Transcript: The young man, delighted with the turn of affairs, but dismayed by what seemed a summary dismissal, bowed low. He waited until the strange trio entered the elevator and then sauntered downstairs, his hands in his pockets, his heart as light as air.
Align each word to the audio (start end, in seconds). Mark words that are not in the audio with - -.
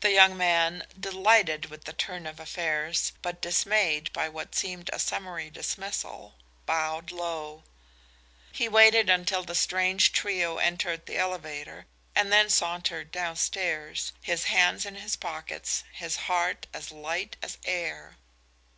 The 0.00 0.10
young 0.12 0.36
man, 0.36 0.86
delighted 1.00 1.70
with 1.70 1.84
the 1.84 1.94
turn 1.94 2.26
of 2.26 2.38
affairs, 2.38 3.12
but 3.22 3.40
dismayed 3.40 4.12
by 4.12 4.28
what 4.28 4.54
seemed 4.54 4.90
a 4.92 4.98
summary 4.98 5.48
dismissal, 5.48 6.34
bowed 6.66 7.10
low. 7.10 7.64
He 8.52 8.68
waited 8.68 9.08
until 9.08 9.42
the 9.44 9.54
strange 9.54 10.12
trio 10.12 10.58
entered 10.58 11.06
the 11.06 11.16
elevator 11.16 11.86
and 12.14 12.30
then 12.30 12.50
sauntered 12.50 13.10
downstairs, 13.10 14.12
his 14.20 14.44
hands 14.52 14.84
in 14.84 14.96
his 14.96 15.16
pockets, 15.16 15.82
his 15.94 16.16
heart 16.28 16.66
as 16.74 16.92
light 16.92 17.38
as 17.42 17.56
air. 17.64 18.18